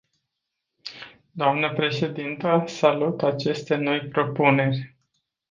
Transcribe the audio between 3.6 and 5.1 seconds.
noi propuneri.